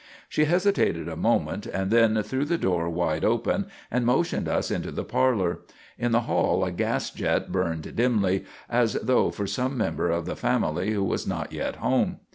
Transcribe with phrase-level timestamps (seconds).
[0.27, 4.89] She hesitated a moment and then threw the door wide open and motioned us into
[4.89, 5.59] the parlour.
[5.95, 10.35] In the hall a gas jet burned dimly, as though for some member of the
[10.35, 12.17] family who was not yet home.